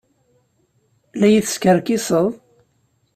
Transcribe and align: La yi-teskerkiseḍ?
La 1.19 1.27
yi-teskerkiseḍ? 1.31 2.27